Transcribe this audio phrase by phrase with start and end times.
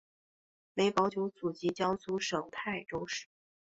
[0.73, 3.27] 梅葆玖祖籍江苏省泰州市。